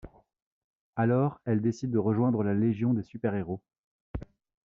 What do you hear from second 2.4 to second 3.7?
la Légion des Super-Héros.